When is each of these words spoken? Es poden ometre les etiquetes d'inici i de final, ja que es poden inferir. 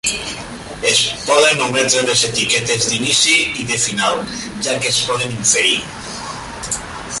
Es 0.91 1.01
poden 1.25 1.61
ometre 1.65 2.01
les 2.07 2.23
etiquetes 2.29 2.89
d'inici 2.93 3.37
i 3.63 3.67
de 3.73 3.79
final, 3.85 4.25
ja 4.69 4.77
que 4.81 4.93
es 4.95 4.99
poden 5.11 5.39
inferir. 5.39 5.79